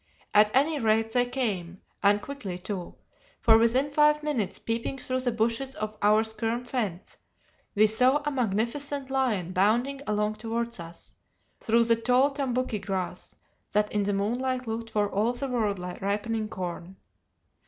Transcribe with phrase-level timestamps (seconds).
[0.33, 2.95] At any rate they came, and quickly too,
[3.39, 7.17] for within five minutes, peeping through the bushes of our skerm fence,
[7.75, 11.13] we saw a magnificent lion bounding along towards us,
[11.59, 13.35] through the tall tambouki grass,
[13.73, 16.95] that in the moonlight looked for all the world like ripening corn.